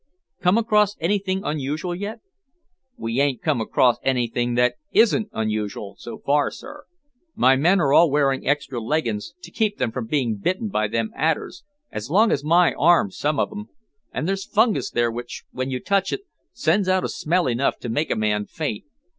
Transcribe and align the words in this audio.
"Come 0.41 0.57
across 0.57 0.95
anything 0.99 1.43
unusual 1.43 1.93
yet?" 1.93 2.21
"We 2.97 3.19
ain't 3.21 3.43
come 3.43 3.61
across 3.61 3.97
anything 4.01 4.55
that 4.55 4.73
isn't 4.91 5.29
unusual 5.31 5.95
so 5.95 6.17
far, 6.17 6.49
sir. 6.49 6.85
My 7.35 7.55
men 7.55 7.79
are 7.79 7.93
all 7.93 8.09
wearing 8.09 8.47
extra 8.47 8.79
leggings 8.81 9.35
to 9.43 9.51
keep 9.51 9.77
them 9.77 9.91
from 9.91 10.07
being 10.07 10.37
bitten 10.37 10.69
by 10.69 10.87
them 10.87 11.11
adders 11.15 11.63
as 11.91 12.09
long 12.09 12.31
as 12.31 12.43
my 12.43 12.73
arm, 12.73 13.11
some 13.11 13.37
of 13.39 13.51
'em. 13.51 13.69
And 14.11 14.27
there's 14.27 14.43
fungus 14.43 14.89
there 14.89 15.11
which, 15.11 15.43
when 15.51 15.69
you 15.69 15.79
touch 15.79 16.11
it, 16.11 16.21
sends 16.51 16.89
out 16.89 17.03
a 17.05 17.07
smell 17.07 17.45
enough 17.45 17.77
to 17.81 17.87
make 17.87 18.09
a 18.09 18.15
man 18.15 18.47
faint. 18.47 18.85